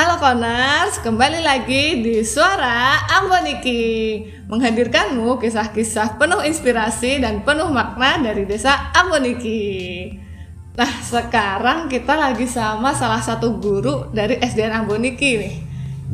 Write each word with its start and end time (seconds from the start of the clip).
Halo 0.00 0.16
Koners, 0.16 0.96
kembali 1.04 1.44
lagi 1.44 2.00
di 2.00 2.24
Suara 2.24 3.04
Amboniki 3.20 4.24
Menghadirkanmu 4.48 5.36
kisah-kisah 5.36 6.16
penuh 6.16 6.40
inspirasi 6.40 7.20
dan 7.20 7.44
penuh 7.44 7.68
makna 7.68 8.16
dari 8.16 8.48
desa 8.48 8.96
Amboniki 8.96 10.08
Nah 10.72 10.88
sekarang 11.04 11.92
kita 11.92 12.16
lagi 12.16 12.48
sama 12.48 12.96
salah 12.96 13.20
satu 13.20 13.60
guru 13.60 14.08
dari 14.08 14.40
SDN 14.40 14.88
Amboniki 14.88 15.36
nih 15.36 15.54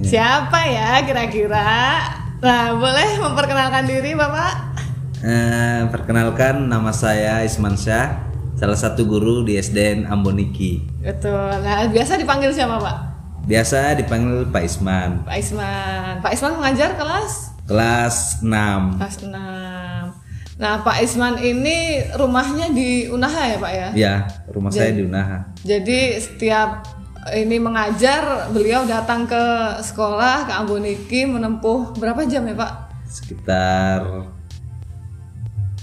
Siapa 0.03 0.67
ya 0.67 1.07
kira-kira? 1.07 2.11
Nah 2.43 2.75
boleh 2.75 3.23
memperkenalkan 3.23 3.87
diri 3.87 4.19
Bapak? 4.19 4.83
Eh, 5.23 5.87
perkenalkan 5.95 6.67
nama 6.67 6.91
saya 6.91 7.39
Isman 7.47 7.79
Syah, 7.79 8.19
salah 8.59 8.75
satu 8.75 9.07
guru 9.07 9.47
di 9.47 9.55
SDN 9.55 10.11
Amboniki. 10.11 10.83
Betul, 11.07 11.55
nah 11.63 11.87
biasa 11.87 12.19
dipanggil 12.19 12.51
siapa 12.51 12.83
Pak? 12.83 13.16
Biasa 13.47 13.95
dipanggil 13.95 14.51
Pak 14.51 14.63
Isman. 14.67 15.23
Pak 15.23 15.39
Isman 15.39 16.19
Pak 16.19 16.35
Isman 16.35 16.59
mengajar 16.59 16.99
kelas? 16.99 17.55
Kelas 17.71 18.43
6. 18.43 18.99
Kelas 18.99 19.17
6 19.23 20.59
Nah 20.59 20.83
Pak 20.83 20.99
Isman 20.99 21.39
ini 21.39 22.03
rumahnya 22.19 22.75
di 22.75 23.07
Unaha 23.07 23.43
ya 23.47 23.57
Pak 23.63 23.73
ya? 23.73 23.89
Ya, 23.95 24.15
rumah 24.51 24.75
saya 24.75 24.91
di 24.91 25.07
Unaha. 25.07 25.53
Jadi 25.63 26.19
setiap 26.19 26.91
ini 27.39 27.63
mengajar 27.63 28.51
beliau 28.51 28.83
datang 28.83 29.31
ke 29.31 29.45
sekolah 29.79 30.51
ke 30.51 30.53
Amboniki 30.57 31.29
menempuh 31.29 31.95
berapa 32.01 32.27
jam 32.27 32.51
ya 32.51 32.57
Pak? 32.59 32.73
Sekitar 33.07 34.27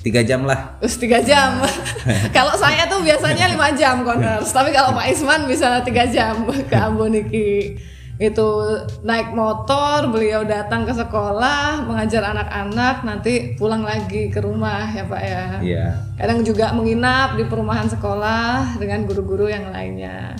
tiga 0.03 0.21
jam 0.21 0.43
lah. 0.43 0.77
Terus 0.83 0.99
tiga 0.99 1.23
jam. 1.23 1.63
kalau 2.37 2.53
saya 2.59 2.85
tuh 2.91 2.99
biasanya 2.99 3.47
lima 3.47 3.71
jam 3.73 4.03
koners, 4.03 4.51
tapi 4.51 4.75
kalau 4.75 4.91
Pak 4.91 5.07
Isman 5.09 5.47
bisa 5.47 5.79
tiga 5.81 6.03
jam 6.05 6.43
ke 6.69 6.75
Amboniki. 6.75 7.79
Itu 8.13 8.77
naik 9.01 9.33
motor, 9.33 10.13
beliau 10.13 10.45
datang 10.45 10.85
ke 10.85 10.93
sekolah, 10.93 11.81
mengajar 11.89 12.21
anak-anak, 12.29 13.01
nanti 13.01 13.57
pulang 13.57 13.81
lagi 13.81 14.29
ke 14.29 14.37
rumah 14.37 14.85
ya 14.85 15.03
Pak 15.09 15.21
ya. 15.23 15.45
Iya. 15.63 15.85
Kadang 16.21 16.45
juga 16.45 16.69
menginap 16.77 17.39
di 17.39 17.49
perumahan 17.49 17.89
sekolah 17.89 18.77
dengan 18.77 19.09
guru-guru 19.09 19.49
yang 19.49 19.73
lainnya. 19.73 20.37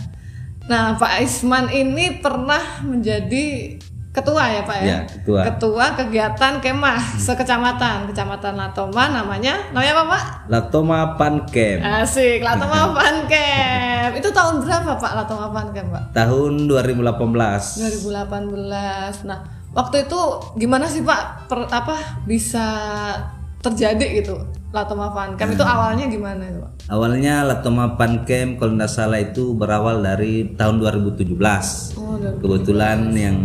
Nah, 0.70 0.96
Pak 0.96 1.26
Isman 1.26 1.68
ini 1.74 2.22
pernah 2.24 2.86
menjadi 2.86 3.76
ketua 4.14 4.44
ya 4.46 4.62
Pak 4.62 4.78
ya? 4.78 4.86
Ya, 4.86 4.98
ketua. 5.10 5.40
Ketua 5.50 5.86
kegiatan 5.98 6.54
kemah 6.62 7.02
sekecamatan, 7.18 8.06
kecamatan 8.06 8.54
Latoma 8.54 9.10
namanya, 9.10 9.74
namanya 9.74 9.92
apa 9.98 10.04
Pak? 10.06 10.24
Latoma 10.54 11.00
Pancamp 11.18 11.82
Asik, 11.82 12.46
Latoma 12.46 12.94
Camp. 13.32 14.12
Itu 14.14 14.30
tahun 14.30 14.62
berapa 14.62 14.94
Pak 14.96 15.12
Latoma 15.18 15.50
Camp 15.74 15.90
Pak? 15.90 16.04
tahun 16.14 16.70
2018. 16.70 18.14
2018. 18.14 19.26
Nah, 19.26 19.40
waktu 19.74 20.06
itu 20.06 20.20
gimana 20.56 20.86
sih 20.86 21.02
Pak? 21.02 21.50
Per, 21.50 21.60
apa 21.74 22.22
bisa 22.30 22.66
terjadi 23.60 24.22
gitu 24.22 24.38
Latoma 24.70 25.10
Fun 25.10 25.34
Camp 25.38 25.54
itu 25.54 25.66
awalnya 25.66 26.06
gimana 26.06 26.46
itu 26.46 26.62
Pak? 26.62 26.72
Awalnya 26.94 27.46
Latoma 27.50 27.98
Pancamp 27.98 28.58
kalau 28.58 28.74
tidak 28.78 28.92
salah 28.94 29.18
itu 29.18 29.54
berawal 29.54 30.02
dari 30.02 30.54
tahun 30.54 30.78
2017. 30.78 31.34
Oh, 31.98 32.18
dari 32.18 32.38
Kebetulan 32.38 33.00
yang 33.14 33.38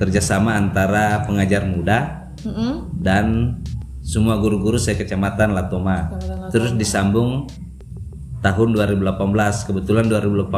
kerjasama 0.00 0.56
antara 0.56 1.28
pengajar 1.28 1.68
muda 1.68 2.32
Mm-mm. 2.40 2.88
dan 2.96 3.60
semua 4.00 4.40
guru-guru 4.40 4.80
saya 4.80 4.96
kecamatan 4.96 5.52
Latoma. 5.52 6.08
Terus 6.48 6.72
disambung 6.74 7.44
tahun 8.40 8.68
2018. 8.72 9.04
Kebetulan 9.68 10.08
2018 10.08 10.48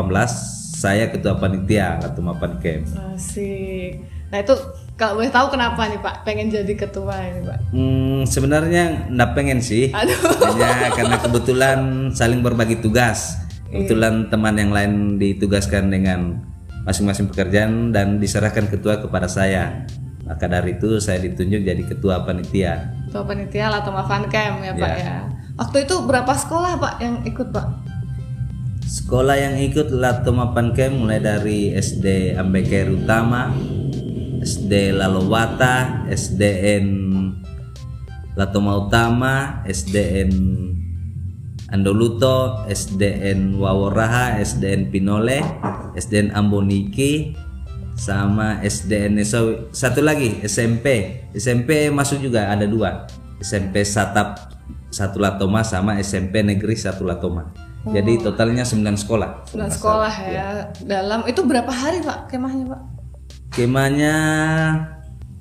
saya 0.78 1.10
ketua 1.10 1.36
panitia 1.42 1.98
Latoma 1.98 2.38
Pancamp. 2.38 2.86
Asik. 3.12 3.98
Nah 4.30 4.38
itu 4.40 4.54
kalau 4.96 5.20
boleh 5.20 5.28
tahu 5.28 5.52
kenapa 5.52 5.90
nih 5.90 6.00
Pak 6.00 6.22
pengen 6.22 6.48
jadi 6.48 6.72
ketua 6.78 7.12
ini 7.20 7.40
Pak? 7.42 7.58
Hmm, 7.74 8.22
sebenarnya 8.24 9.10
nggak 9.10 9.30
pengen 9.34 9.58
sih. 9.58 9.90
Aduh. 9.90 10.16
Hanya 10.38 10.94
karena 10.94 11.16
kebetulan 11.18 11.78
saling 12.14 12.40
berbagi 12.40 12.78
tugas. 12.78 13.42
Kebetulan 13.68 14.30
teman 14.30 14.54
yang 14.54 14.70
lain 14.70 15.16
ditugaskan 15.16 15.88
dengan 15.90 16.51
masing-masing 16.82 17.30
pekerjaan 17.30 17.90
dan 17.94 18.18
diserahkan 18.18 18.66
ketua 18.66 18.98
kepada 18.98 19.30
saya. 19.30 19.86
Maka 20.22 20.46
dari 20.46 20.78
itu 20.78 21.02
saya 21.02 21.18
ditunjuk 21.18 21.66
jadi 21.66 21.82
ketua 21.82 22.22
panitia. 22.22 22.94
Ketua 23.10 23.26
panitia 23.26 23.68
Latoma 23.68 24.06
Fun 24.06 24.26
Camp 24.30 24.62
ya 24.62 24.72
Pak 24.72 24.92
ya. 24.98 25.16
Waktu 25.58 25.84
itu 25.84 25.94
berapa 26.08 26.32
sekolah 26.32 26.80
Pak 26.80 26.94
yang 27.04 27.16
ikut 27.28 27.48
Pak? 27.52 27.66
Sekolah 28.82 29.38
yang 29.38 29.56
ikut 29.62 29.94
Latoma 29.94 30.50
Pancamp 30.50 31.06
mulai 31.06 31.22
dari 31.22 31.70
SD 31.72 32.36
Ambeker 32.36 32.92
Utama, 32.92 33.48
SD 34.42 34.92
Lalowata, 34.92 36.04
SDN 36.10 36.86
Latoma 38.34 38.82
Utama, 38.82 39.64
SDN 39.64 40.32
Andoluto, 41.72 42.68
SDN 42.68 43.56
Waworaha, 43.56 44.36
SDN 44.38 44.92
Pinole, 44.92 45.40
SDN 45.96 46.36
Amboniki, 46.36 47.32
sama 47.96 48.60
SDN 48.60 49.16
Nesawi. 49.16 49.72
Satu 49.72 50.04
lagi 50.04 50.44
SMP. 50.44 51.18
SMP 51.32 51.88
masuk 51.88 52.20
juga 52.20 52.52
ada 52.52 52.68
dua. 52.68 53.08
SMP 53.40 53.82
Satap 53.88 54.52
satu 54.92 55.16
Latoma 55.18 55.64
sama 55.64 55.96
SMP 55.98 56.44
Negeri 56.44 56.76
satu 56.76 57.08
Latoma. 57.08 57.48
Jadi 57.82 58.22
totalnya 58.22 58.62
9 58.62 58.94
sekolah. 58.94 59.50
9 59.50 59.74
sekolah 59.74 60.14
ya. 60.30 60.70
Dalam 60.86 61.26
itu 61.26 61.42
berapa 61.42 61.72
hari 61.72 61.98
Pak 61.98 62.30
kemahnya 62.30 62.70
Pak? 62.70 62.80
Kemahnya 63.58 64.14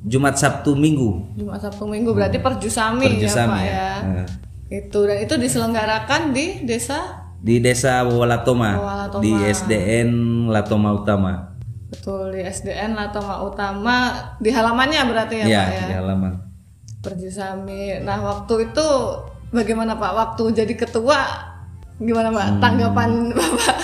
Jumat 0.02 0.41
Sabtu 0.41 0.74
Minggu. 0.74 1.38
Jumat 1.38 1.62
Sabtu 1.62 1.86
Minggu 1.86 2.18
berarti 2.18 2.41
perjusami, 2.41 3.06
Perjusami 3.14 3.46
ya 3.46 3.46
Pak 3.46 3.62
ya. 3.62 3.70
ya. 3.70 3.94
Heeh. 4.02 4.50
Itu 4.72 5.04
dan 5.04 5.20
itu 5.20 5.36
diselenggarakan 5.36 6.32
di 6.32 6.64
desa 6.64 7.28
Di 7.38 7.58
Desa 7.58 8.02
Walatoma, 8.02 8.78
Walatoma. 8.78 9.20
di 9.20 9.34
SDN 9.36 10.09
Latoma 10.48 10.94
Utama. 10.94 11.34
betul 11.90 12.32
di 12.32 12.40
SDN 12.40 12.96
Latoma 12.96 13.44
Utama 13.44 13.96
di 14.38 14.48
halamannya 14.48 15.02
berarti 15.04 15.36
ya, 15.38 15.46
Ya, 15.46 15.64
Pak 15.66 15.76
ya. 15.76 15.84
di 15.84 15.94
halaman. 15.94 16.34
Perjusami. 17.02 18.00
Nah, 18.00 18.22
waktu 18.22 18.70
itu 18.70 18.88
bagaimana 19.50 19.98
Pak? 19.98 20.12
Waktu 20.14 20.44
jadi 20.56 20.72
ketua 20.72 21.20
gimana 21.98 22.32
Pak? 22.32 22.46
Hmm. 22.48 22.59
Tanggapan 22.59 23.09
Bapak? 23.36 23.78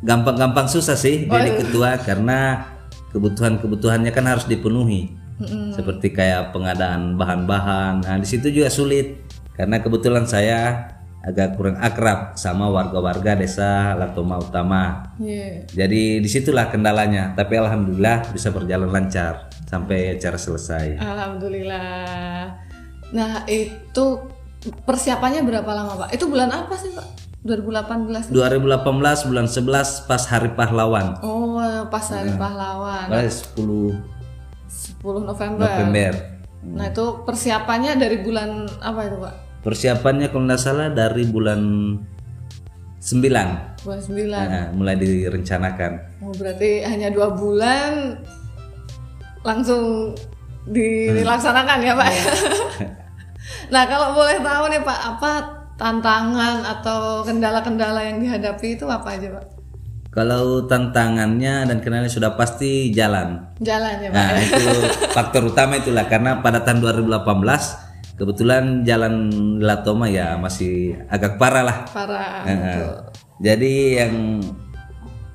Gampang-gampang 0.00 0.64
susah 0.64 0.94
sih 0.94 1.26
Oh, 1.26 1.34
jadi 1.34 1.50
iya. 1.50 1.58
ketua 1.60 1.90
karena 1.98 2.38
kebutuhan-kebutuhannya 3.10 4.12
kan 4.12 4.24
harus 4.24 4.46
dipenuhi. 4.46 5.16
Seperti 5.72 6.12
kayak 6.12 6.52
pengadaan 6.52 7.16
bahan-bahan. 7.16 8.04
Nah, 8.04 8.16
di 8.20 8.28
situ 8.28 8.52
juga 8.52 8.68
sulit 8.68 9.24
karena 9.56 9.80
kebetulan 9.80 10.28
saya 10.28 10.88
agak 11.20 11.60
kurang 11.60 11.76
akrab 11.76 12.32
sama 12.36 12.72
warga-warga 12.72 13.36
desa 13.36 13.92
Latoma 13.92 14.40
Utama. 14.40 15.12
Iya. 15.20 15.68
Jadi 15.68 16.20
di 16.20 16.28
situlah 16.28 16.72
kendalanya. 16.72 17.36
Tapi 17.36 17.60
alhamdulillah 17.60 18.32
bisa 18.32 18.48
berjalan 18.52 18.88
lancar 18.88 19.52
sampai 19.68 20.16
acara 20.16 20.40
selesai. 20.40 20.96
Alhamdulillah. 21.00 22.56
Nah, 23.12 23.44
itu 23.48 24.04
persiapannya 24.84 25.44
berapa 25.44 25.70
lama, 25.72 26.06
Pak? 26.06 26.08
Itu 26.16 26.28
bulan 26.28 26.52
apa 26.52 26.76
sih, 26.76 26.92
Pak? 26.92 27.06
2018. 27.40 28.32
2018 28.32 29.28
bulan 29.28 29.46
11 29.48 30.04
pas 30.04 30.22
Hari 30.28 30.52
Pahlawan. 30.52 31.20
Oh, 31.24 31.56
pas 31.88 32.04
hari 32.04 32.36
pahlawan. 32.36 33.08
Pada 33.08 33.24
10 33.24 34.19
10 35.00 35.24
November. 35.24 35.64
November. 35.64 36.12
Nah, 36.60 36.86
itu 36.92 37.24
persiapannya 37.24 37.96
dari 37.96 38.20
bulan 38.20 38.68
apa 38.84 39.00
itu, 39.08 39.16
Pak? 39.16 39.34
Persiapannya 39.64 40.28
kalau 40.28 40.44
nggak 40.48 40.60
salah 40.60 40.88
dari 40.92 41.24
bulan 41.28 41.60
9 43.00 43.80
Bulan 43.80 44.00
9. 44.04 44.28
Nah, 44.28 44.66
mulai 44.76 44.96
direncanakan. 45.00 46.20
Oh, 46.20 46.36
berarti 46.36 46.84
hanya 46.84 47.08
dua 47.08 47.32
bulan 47.32 48.20
langsung 49.40 50.12
dilaksanakan 50.68 51.78
ya 51.80 51.94
Pak. 51.96 52.10
Nah 53.70 53.86
kalau 53.86 54.14
boleh 54.14 54.38
tahu 54.42 54.64
nih 54.70 54.82
Pak, 54.82 55.00
apa 55.16 55.32
tantangan 55.78 56.66
atau 56.66 57.22
kendala-kendala 57.22 58.02
yang 58.02 58.18
dihadapi 58.18 58.78
itu 58.78 58.86
apa 58.86 59.14
aja 59.16 59.30
Pak? 59.30 59.46
Kalau 60.10 60.66
tantangannya 60.66 61.70
dan 61.70 61.78
kendalanya 61.78 62.10
sudah 62.10 62.34
pasti 62.34 62.90
jalan. 62.90 63.46
Jalan 63.62 63.94
ya 64.02 64.08
Pak. 64.10 64.18
Nah, 64.18 64.30
itu 64.42 64.66
faktor 65.14 65.42
utama 65.54 65.78
itulah 65.78 66.10
karena 66.10 66.42
pada 66.42 66.66
tahun 66.66 66.82
2018 66.82 68.18
kebetulan 68.18 68.82
jalan 68.82 69.14
Latoma 69.62 70.10
ya 70.10 70.34
masih 70.34 70.98
agak 71.06 71.38
parah 71.38 71.62
lah. 71.62 71.78
Parah. 71.94 72.42
Nah, 72.42 72.54
betul. 72.58 72.90
Jadi 73.40 73.72
yang 74.02 74.14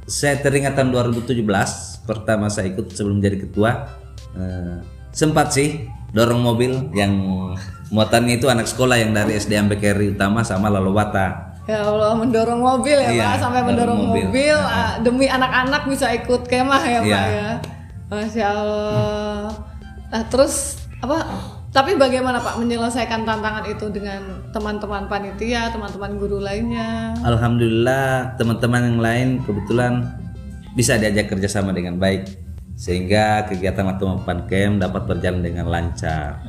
saya 0.06 0.38
teringat 0.44 0.78
tahun 0.78 0.94
2017 0.94 1.40
pertama 2.06 2.52
saya 2.52 2.70
ikut 2.70 2.94
sebelum 2.94 3.18
jadi 3.18 3.42
ketua 3.42 3.90
eh, 4.38 4.78
sempat 5.10 5.56
sih 5.56 5.90
dorong 6.14 6.46
mobil 6.46 6.94
yang 6.94 7.16
muatannya 7.90 8.38
itu 8.38 8.52
anak 8.52 8.70
sekolah 8.70 9.02
yang 9.02 9.16
dari 9.16 9.40
SD 9.40 9.58
Ambekeri 9.58 10.14
Utama 10.14 10.46
sama 10.46 10.68
Lalowata. 10.68 11.55
Ya 11.66 11.82
Allah 11.82 12.14
mendorong 12.14 12.62
mobil 12.62 12.94
ya 12.94 13.10
Iya, 13.10 13.26
Pak 13.26 13.36
sampai 13.42 13.62
mendorong 13.66 13.98
mobil. 13.98 14.26
mobil, 14.30 14.58
ah, 14.58 15.02
demi 15.02 15.26
anak-anak 15.26 15.90
bisa 15.90 16.14
ikut 16.14 16.46
kemah 16.46 16.84
ya 16.86 17.00
Pak 17.02 17.10
Iya. 17.10 17.22
ya. 17.26 17.50
Masya 18.06 18.46
Allah. 18.54 19.50
Nah 20.14 20.24
terus 20.30 20.78
apa? 21.02 21.26
Tapi 21.74 21.98
bagaimana 22.00 22.40
Pak 22.40 22.62
menyelesaikan 22.62 23.28
tantangan 23.28 23.66
itu 23.68 23.92
dengan 23.92 24.46
teman-teman 24.56 25.12
panitia, 25.12 25.74
teman-teman 25.74 26.16
guru 26.16 26.40
lainnya? 26.40 27.12
Alhamdulillah 27.26 28.38
teman-teman 28.40 28.96
yang 28.96 29.00
lain 29.02 29.28
kebetulan 29.44 30.08
bisa 30.78 30.96
diajak 30.96 31.34
kerjasama 31.34 31.76
dengan 31.76 32.00
baik 32.00 32.30
sehingga 32.80 33.44
kegiatan 33.50 33.88
atau 33.92 34.16
Camp 34.24 34.80
dapat 34.80 35.02
berjalan 35.04 35.42
dengan 35.44 35.68
lancar. 35.68 36.40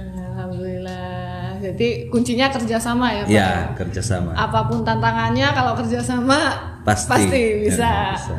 Jadi 1.61 2.09
kuncinya 2.13 2.47
kerjasama 2.53 3.07
ya 3.13 3.23
Pak. 3.25 3.33
Ya 3.33 3.51
kerjasama 3.75 4.31
Apa 4.37 4.69
pun 4.69 4.85
tantangannya 4.87 5.49
kalau 5.53 5.73
kerjasama 5.75 6.39
Pasti. 6.87 7.27
bisa. 7.67 7.83
Ya, 7.83 8.15
bisa. 8.15 8.37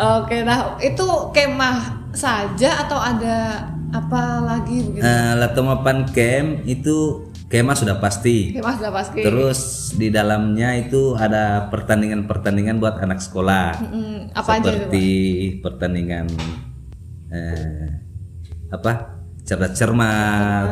Oke, 0.00 0.40
nah 0.46 0.80
itu 0.80 1.04
kemah 1.34 2.08
saja 2.16 2.86
atau 2.86 2.96
ada 2.96 3.68
apa 3.90 4.22
lagi 4.46 4.86
begitu? 4.86 5.02
Eh, 5.04 5.32
Latomapan 5.36 6.06
Camp 6.08 6.64
itu 6.64 7.28
kemah 7.50 7.74
sudah 7.74 7.98
pasti. 7.98 8.54
Kemah 8.54 8.78
sudah 8.78 8.92
pasti. 8.94 9.20
Terus 9.20 9.60
di 9.98 10.08
dalamnya 10.08 10.78
itu 10.78 11.18
ada 11.18 11.68
pertandingan-pertandingan 11.68 12.78
buat 12.78 13.02
anak 13.02 13.18
sekolah. 13.18 13.82
Mm, 13.82 14.18
apa 14.32 14.50
aja 14.56 14.62
itu? 14.62 14.66
Seperti 14.70 15.08
pertandingan 15.58 16.26
eh, 17.34 17.86
apa 18.70 19.20
cerdas 19.42 19.74
cermat, 19.74 20.66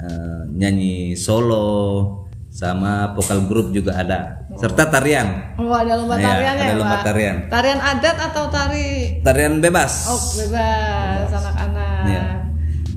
eh, 0.00 0.40
nyanyi 0.50 1.12
solo, 1.14 2.16
sama 2.48 3.12
vokal 3.12 3.46
grup 3.46 3.70
juga 3.70 3.94
ada, 3.94 4.42
serta 4.54 4.88
tarian. 4.88 5.54
Oh, 5.54 5.70
ada 5.70 5.94
lomba 5.94 6.16
Iya, 6.16 6.26
tariannya 6.26 6.62
ada 6.62 6.72
ya, 6.72 6.76
lomba 6.76 6.96
Pak? 6.96 7.04
tarian. 7.04 7.36
Tarian 7.46 7.80
adat 7.80 8.16
atau 8.20 8.44
tari 8.48 8.88
Tarian 9.20 9.54
bebas. 9.58 9.92
oh 10.08 10.20
bebas 10.36 11.28
anak-anak. 11.30 12.02
Iya. 12.06 12.24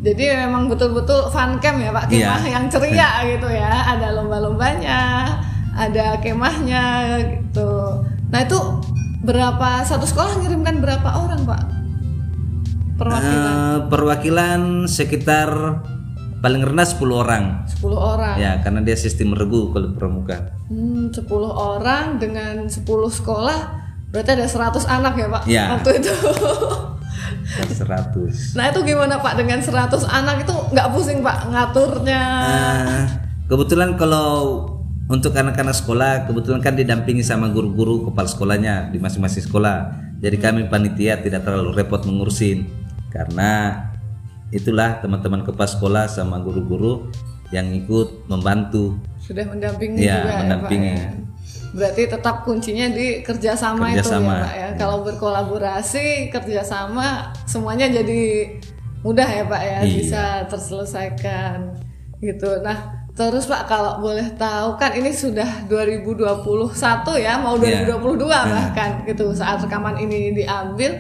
Jadi 0.03 0.23
memang 0.35 0.67
betul-betul 0.67 1.29
fun 1.29 1.55
camp 1.57 1.79
ya 1.79 1.91
Pak, 1.91 2.05
kemah 2.07 2.41
Iya. 2.41 2.49
yang 2.51 2.65
ceria 2.67 3.09
gitu 3.31 3.47
ya. 3.47 3.71
Ada 3.93 4.11
lomba-lombanya, 4.13 5.01
ada 5.71 6.17
kemahnya 6.19 6.83
gitu. 7.21 8.01
Nah 8.27 8.39
itu 8.41 8.59
berapa 9.21 9.69
satu 9.81 10.03
sekolah 10.03 10.41
ngirimkan 10.41 10.81
berapa 10.81 11.07
orang 11.13 11.45
Pak? 11.45 11.61
Perwakilan 12.93 13.53
Eh, 13.53 13.77
perwakilan 13.87 14.61
sekitar 14.85 15.49
paling 16.43 16.59
rendah 16.59 16.83
10 16.83 16.99
orang. 17.15 17.43
10 17.79 17.95
orang. 17.95 18.35
Ya, 18.35 18.59
karena 18.59 18.83
dia 18.83 18.99
sistem 18.99 19.31
regu 19.31 19.71
kalau 19.71 19.95
pramuka. 19.95 20.51
Hmm, 20.67 21.07
10 21.07 21.23
orang 21.47 22.19
dengan 22.19 22.67
10 22.67 22.83
sekolah 23.07 23.79
berarti 24.11 24.29
ada 24.35 24.45
100 24.45 24.83
anak 24.85 25.13
ya 25.15 25.27
Pak 25.31 25.43
Iya. 25.47 25.63
waktu 25.79 25.89
itu. 26.03 26.13
100. 27.53 28.57
nah 28.57 28.71
itu 28.71 28.79
gimana 28.83 29.19
Pak 29.21 29.37
dengan 29.37 29.59
100 29.61 30.03
anak 30.05 30.43
itu 30.43 30.53
nggak 30.73 30.87
pusing 30.91 31.19
Pak 31.23 31.47
ngaturnya? 31.49 32.23
Eh, 32.43 33.01
kebetulan 33.47 33.95
kalau 33.95 34.65
untuk 35.07 35.35
anak-anak 35.35 35.75
sekolah 35.75 36.25
kebetulan 36.25 36.59
kan 36.63 36.73
didampingi 36.73 37.21
sama 37.21 37.51
guru-guru 37.51 38.09
kepala 38.09 38.27
sekolahnya 38.27 38.89
di 38.91 38.97
masing-masing 38.97 39.43
sekolah. 39.45 39.91
Jadi 40.23 40.37
kami 40.39 40.71
panitia 40.71 41.19
tidak 41.19 41.43
terlalu 41.43 41.75
repot 41.75 42.01
mengurusin 42.07 42.65
karena 43.11 43.75
itulah 44.53 45.01
teman-teman 45.01 45.41
kepala 45.41 45.65
sekolah 45.65 46.05
sama 46.05 46.37
guru-guru 46.39 47.09
yang 47.49 47.69
ikut 47.69 48.29
membantu. 48.29 48.97
Sudah 49.17 49.45
mendampingi 49.45 50.03
Iya, 50.03 50.21
juga 50.21 50.31
mendampingi. 50.39 50.93
ya 50.93 50.97
Pak 50.97 51.09
ya? 51.09 51.21
Berarti 51.73 52.01
tetap 52.05 52.35
kuncinya 52.45 52.85
di 52.87 53.25
kerjasama, 53.25 53.89
itu 53.89 54.05
Kerjasama. 54.05 54.29
ya 54.31 54.43
Pak 54.45 54.53
ya. 54.53 54.69
Kalau 54.77 54.97
berkolaborasi 55.01 56.05
kerjasama 56.29 57.07
semuanya 57.43 57.89
jadi 57.89 58.53
mudah 59.01 59.25
ya 59.25 59.43
Pak 59.45 59.61
ya 59.61 59.79
Iya. 59.81 59.89
bisa 59.89 60.23
terselesaikan 60.47 61.73
gitu. 62.19 62.61
Nah 62.61 62.77
terus 63.13 63.45
Pak 63.45 63.65
kalau 63.65 63.97
boleh 63.99 64.25
tahu 64.33 64.77
kan 64.77 64.93
ini 64.93 65.09
sudah 65.09 65.65
2021 65.65 66.73
ya 67.17 67.37
mau 67.37 67.57
Iya. 67.57 67.89
2022 67.89 68.25
bahkan 68.29 69.01
gitu 69.05 69.33
saat 69.33 69.61
rekaman 69.61 69.97
ini 69.97 70.33
diambil. 70.33 70.93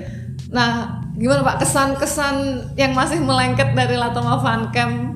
Nah 0.49 1.02
gimana 1.23 1.39
Pak 1.39 1.63
kesan-kesan 1.63 2.35
yang 2.75 2.91
masih 2.91 3.23
melengket 3.23 3.71
dari 3.71 3.95
Latoma 3.95 4.43
Fun 4.43 4.75
Camp 4.75 5.15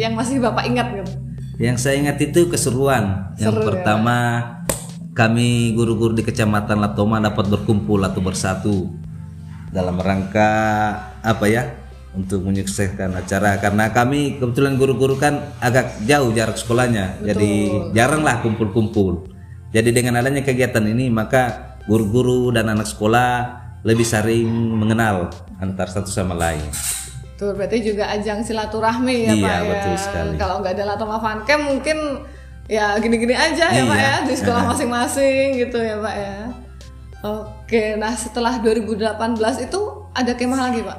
yang 0.00 0.16
masih 0.16 0.40
Bapak 0.40 0.64
ingat 0.64 0.88
gitu? 0.96 1.12
Yang 1.60 1.76
saya 1.84 2.00
ingat 2.00 2.16
itu 2.24 2.48
keseruan. 2.48 3.36
Yang 3.36 3.52
Seru 3.52 3.60
ya, 3.60 3.66
pertama 3.68 4.16
kami 5.12 5.76
guru-guru 5.76 6.16
di 6.16 6.24
Kecamatan 6.24 6.80
Latoma 6.80 7.20
dapat 7.20 7.52
berkumpul 7.52 8.00
atau 8.00 8.24
bersatu 8.24 8.88
dalam 9.68 10.00
rangka 10.00 10.48
apa 11.20 11.44
ya? 11.44 11.68
Untuk 12.16 12.48
menyukseskan 12.48 13.12
acara 13.12 13.60
karena 13.60 13.92
kami 13.92 14.40
kebetulan 14.40 14.80
guru-guru 14.80 15.20
kan 15.20 15.52
agak 15.60 16.00
jauh 16.08 16.32
jarak 16.32 16.56
sekolahnya. 16.56 17.20
Jadi 17.20 17.68
jaranglah 17.92 18.40
kumpul-kumpul. 18.40 19.28
Jadi 19.68 19.92
dengan 19.92 20.16
adanya 20.16 20.40
kegiatan 20.40 20.84
ini 20.88 21.12
maka 21.12 21.76
guru-guru 21.84 22.56
dan 22.56 22.72
anak 22.72 22.88
sekolah 22.88 23.61
lebih 23.82 24.06
sering 24.06 24.46
mengenal 24.78 25.30
antar 25.58 25.90
satu 25.90 26.10
sama 26.10 26.38
lain. 26.38 26.62
Tuh 27.34 27.50
berarti 27.58 27.82
juga 27.82 28.06
ajang 28.14 28.46
silaturahmi 28.46 29.26
ya 29.26 29.32
Iya, 29.34 29.42
Pak 29.42 29.58
ya. 29.58 29.70
betul 29.70 29.94
sekali. 29.98 30.34
Kalau 30.38 30.56
nggak 30.62 30.72
ada 30.78 30.84
Latoma 30.94 31.18
Camp 31.42 31.62
mungkin 31.66 31.98
ya 32.70 32.94
gini-gini 33.02 33.34
aja 33.34 33.66
ya 33.74 33.82
Pak 33.82 33.98
Iya. 33.98 34.06
ya 34.06 34.14
di 34.30 34.34
sekolah 34.38 34.62
masing-masing 34.70 35.58
gitu 35.58 35.78
ya 35.82 35.98
Pak 35.98 36.14
ya. 36.14 36.36
Oke, 37.22 37.94
nah 37.98 38.14
setelah 38.18 38.58
2018 38.58 39.38
itu 39.62 39.80
ada 40.14 40.32
kemah 40.34 40.70
lagi 40.70 40.82
Pak? 40.82 40.98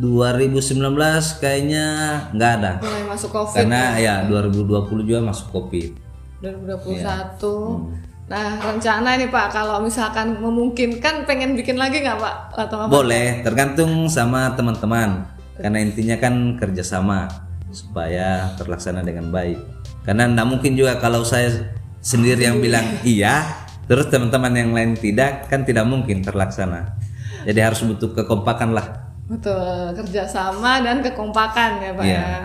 2019 0.00 0.96
kayaknya 1.40 1.86
nggak 2.32 2.50
ada. 2.60 2.72
Mulai 2.80 3.04
masuk 3.04 3.30
COVID 3.32 3.56
Karena 3.60 4.00
ya 4.00 4.24
2020 4.24 5.04
juga 5.04 5.20
masuk 5.20 5.52
Covid. 5.52 5.92
2021. 6.40 6.96
Iya. 6.96 7.12
Hmm. 7.12 8.11
Nah 8.32 8.56
rencana 8.64 9.20
ini 9.20 9.28
Pak 9.28 9.52
kalau 9.52 9.84
misalkan 9.84 10.40
memungkinkan 10.40 11.28
pengen 11.28 11.52
bikin 11.52 11.76
lagi 11.76 12.00
nggak 12.00 12.16
Pak 12.16 12.34
Latoma 12.56 12.88
Fun 12.88 13.04
Boleh, 13.04 13.44
tergantung 13.44 14.08
sama 14.08 14.56
teman-teman. 14.56 15.28
Karena 15.60 15.84
intinya 15.84 16.16
kan 16.16 16.56
kerjasama 16.56 17.28
supaya 17.68 18.56
terlaksana 18.56 19.04
dengan 19.04 19.28
baik. 19.28 19.60
Karena 20.08 20.32
tidak 20.32 20.48
mungkin 20.48 20.72
juga 20.80 20.96
kalau 20.96 21.28
saya 21.28 21.76
sendiri 22.00 22.48
yang 22.48 22.56
bilang 22.64 23.04
iya, 23.04 23.44
terus 23.84 24.08
teman-teman 24.08 24.56
yang 24.56 24.72
lain 24.72 24.96
tidak, 24.96 25.52
kan 25.52 25.68
tidak 25.68 25.84
mungkin 25.84 26.24
terlaksana. 26.24 26.96
Jadi 27.44 27.60
harus 27.60 27.84
butuh 27.84 28.16
kekompakan 28.16 28.72
lah. 28.72 29.12
Betul, 29.28 29.92
kerjasama 29.92 30.80
dan 30.80 31.04
kekompakan 31.04 31.84
ya 31.84 31.90
Pak 31.94 32.04
Iya. 32.04 32.16
ya. 32.16 32.36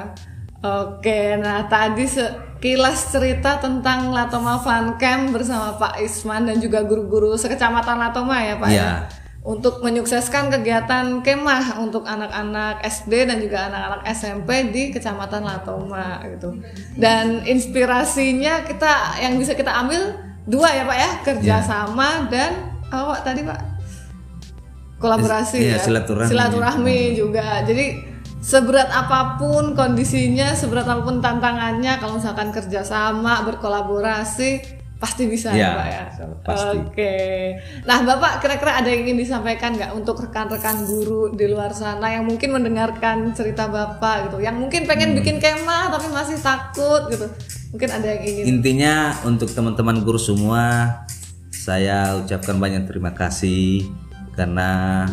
Oke, 0.57 1.37
nah 1.37 1.69
tadi 1.69 2.09
sekilas 2.09 3.13
cerita 3.13 3.61
tentang 3.61 4.09
Latoma 4.09 4.57
Fun 4.57 4.97
Camp 4.97 5.29
bersama 5.29 5.77
Pak 5.77 6.01
Isman 6.01 6.49
dan 6.49 6.57
juga 6.57 6.81
guru-guru 6.81 7.37
sekecamatan 7.37 7.97
Latoma 8.01 8.41
ya 8.41 8.55
Pak 8.57 8.69
ya. 8.69 8.75
Iya. 8.75 8.93
Untuk 9.47 9.79
menyukseskan 9.79 10.51
kegiatan 10.51 11.23
kemah 11.23 11.79
untuk 11.79 12.03
anak-anak 12.03 12.83
SD 12.83 13.31
dan 13.31 13.39
juga 13.39 13.71
anak-anak 13.71 14.01
SMP 14.11 14.73
di 14.75 14.91
Kecamatan 14.91 15.45
Latoma 15.45 16.19
gitu. 16.35 16.59
Dan 16.99 17.47
inspirasinya 17.47 18.67
kita 18.67 19.23
yang 19.23 19.39
bisa 19.39 19.55
kita 19.55 19.71
ambil 19.71 20.19
dua 20.43 20.67
ya 20.73 20.83
Pak 20.83 20.97
ya, 20.99 21.11
kerjasama 21.23 22.27
dan 22.27 22.75
apa 22.91 23.03
Pak 23.15 23.21
tadi 23.23 23.41
Pak? 23.47 23.77
kolaborasi 24.97 25.57
Iya, 25.61 25.77
ya 25.77 25.79
silaturahmi. 25.79 26.29
silaturahmi 26.33 26.99
juga 27.13 27.61
jadi 27.61 28.01
seberat 28.37 28.87
apa 28.87 29.35
pun 29.35 29.73
kondisinya 29.73 30.53
seberat 30.53 30.85
apa 30.85 31.01
pun 31.01 31.19
tantangannya 31.19 31.97
kalau 31.97 32.17
misalkan 32.17 32.49
kerjasama 32.49 33.41
berkolaborasi 33.43 34.77
pasti 34.97 35.29
bisa 35.29 35.53
ya, 35.53 35.53
Iya, 35.53 35.69
pak 35.73 35.85
ya 35.85 36.03
pasti. 36.41 36.77
oke 36.81 37.15
nah 37.85 38.01
bapak 38.01 38.41
kira-kira 38.41 38.81
ada 38.81 38.89
yang 38.89 39.05
ingin 39.05 39.21
disampaikan 39.21 39.77
nggak 39.77 39.93
untuk 39.93 40.17
rekan-rekan 40.17 40.89
guru 40.89 41.29
di 41.29 41.45
luar 41.45 41.69
sana 41.69 42.09
yang 42.09 42.25
mungkin 42.25 42.49
mendengarkan 42.49 43.29
cerita 43.31 43.69
bapak 43.69 44.25
gitu 44.25 44.37
yang 44.41 44.57
mungkin 44.57 44.89
pengen 44.89 45.13
Hmm. 45.13 45.17
bikin 45.21 45.37
kemah 45.37 45.93
tapi 45.93 46.09
masih 46.09 46.41
takut 46.41 47.13
gitu 47.13 47.29
mungkin 47.69 47.89
ada 47.93 48.07
yang 48.09 48.21
ingin 48.25 48.43
Intinya 48.57 48.93
untuk 49.21 49.51
teman-teman 49.51 50.01
guru 50.01 50.17
semua, 50.17 50.89
saya 51.51 52.15
ucapkan 52.17 52.57
banyak 52.57 52.87
terima 52.87 53.11
kasih 53.11 53.85
karena 54.33 55.03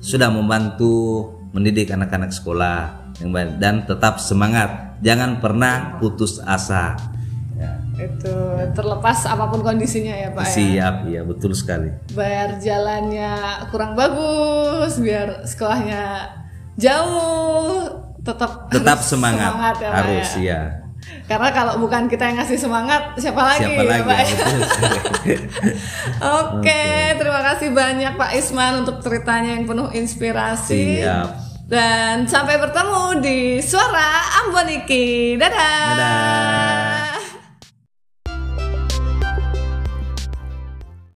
sudah 0.00 0.32
membantu 0.32 1.30
mendidik 1.52 1.92
anak-anak 1.92 2.32
sekolah 2.32 3.12
yang 3.20 3.30
baik 3.30 3.60
dan 3.60 3.84
tetap 3.84 4.18
semangat, 4.18 4.96
jangan 5.04 5.38
pernah 5.38 6.00
putus 6.00 6.40
asa. 6.42 6.96
Ya, 7.54 7.78
itu 7.94 8.34
terlepas 8.74 9.22
apa 9.28 9.46
pun 9.46 9.62
kondisinya 9.62 10.10
ya 10.10 10.34
pak 10.34 10.50
ya 10.50 10.50
siap, 10.50 10.96
ya 11.06 11.22
betul 11.22 11.54
sekali. 11.54 11.94
bayar 12.10 12.58
jalannya 12.58 13.68
kurang 13.70 13.94
bagus 13.94 14.98
biar 14.98 15.46
sekolahnya 15.46 16.26
jauh 16.74 17.86
tetap 18.22 18.66
Tetap 18.70 18.98
harus 18.98 19.06
semangat, 19.06 19.50
ya, 19.78 19.90
Pak, 19.90 19.94
harus 19.94 20.30
ya. 20.38 20.42
ya. 20.42 20.60
Karena 21.26 21.50
kalau 21.50 21.82
bukan 21.82 22.06
kita 22.06 22.30
yang 22.30 22.38
ngasih 22.38 22.58
semangat, 22.58 23.18
siapa 23.18 23.42
lagi? 23.42 23.66
Siapa 23.66 23.82
ya, 23.82 23.90
lagi? 23.90 24.02
Pak? 24.06 24.18
ya, 24.18 24.26
sekali. 24.30 24.98
Oke, 26.46 26.82
terima 27.18 27.40
kasih 27.42 27.68
banyak 27.74 28.12
Pak 28.14 28.30
Isman 28.38 28.86
untuk 28.86 29.02
ceritanya 29.02 29.58
yang 29.58 29.66
penuh 29.66 29.90
inspirasi. 29.90 31.02
Siap. 31.02 31.30
Dan 31.72 32.28
sampai 32.28 32.60
bertemu 32.60 33.16
di 33.24 33.56
Suara 33.64 34.44
Amboniki. 34.44 35.40
Dadah. 35.40 35.88
Dadah. 35.96 36.91